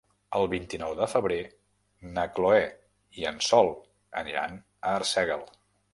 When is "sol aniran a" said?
3.51-4.95